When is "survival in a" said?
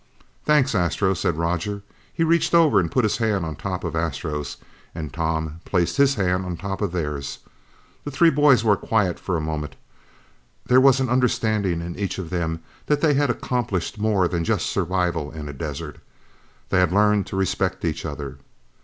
14.71-15.53